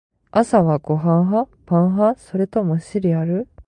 [0.31, 1.55] 朝はご飯派？
[1.67, 2.19] パン派？
[2.19, 3.47] それともシリアル？